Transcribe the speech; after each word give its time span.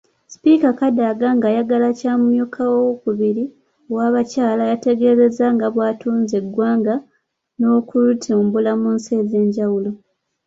Sipiika 0.31 0.69
Kadaga 0.79 1.27
ng'ayagala 1.37 1.87
kya 1.99 2.13
mumyuka 2.19 2.61
owookubiri 2.75 3.43
ow’abakyala, 3.91 4.63
yategeezezza 4.71 5.45
nga 5.55 5.67
bw'atunze 5.73 6.35
eggwanga 6.41 6.95
n’okulitumbula 7.57 8.71
mu 8.81 8.89
nsi 8.95 9.11
ez’enjawulo. 9.21 9.91